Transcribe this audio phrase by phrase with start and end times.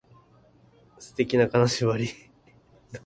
[0.97, 2.07] 素敵な金縛り